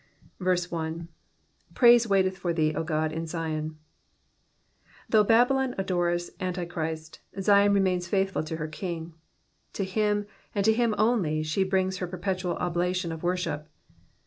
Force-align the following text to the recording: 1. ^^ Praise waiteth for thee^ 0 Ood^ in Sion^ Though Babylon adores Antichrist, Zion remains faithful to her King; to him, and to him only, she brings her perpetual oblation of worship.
1. 0.39 0.55
^^ 0.55 1.07
Praise 1.75 2.07
waiteth 2.07 2.35
for 2.35 2.51
thee^ 2.55 2.71
0 2.71 2.85
Ood^ 2.85 3.11
in 3.11 3.25
Sion^ 3.25 3.75
Though 5.07 5.23
Babylon 5.23 5.75
adores 5.77 6.31
Antichrist, 6.39 7.19
Zion 7.39 7.71
remains 7.71 8.07
faithful 8.07 8.41
to 8.45 8.57
her 8.57 8.67
King; 8.67 9.13
to 9.73 9.83
him, 9.85 10.25
and 10.55 10.65
to 10.65 10.73
him 10.73 10.95
only, 10.97 11.43
she 11.43 11.63
brings 11.63 11.97
her 11.97 12.07
perpetual 12.07 12.57
oblation 12.57 13.11
of 13.11 13.21
worship. 13.21 13.69